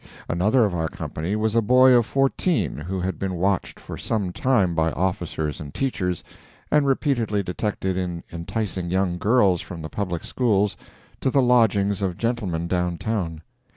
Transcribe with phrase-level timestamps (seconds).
[0.27, 4.33] Another of our company was a boy of fourteen who had been watched for some
[4.33, 6.23] time by officers and teachers,
[6.71, 10.75] and repeatedly detected in enticing young girls from the public schools
[11.19, 13.43] to the lodgings of gentlemen down town.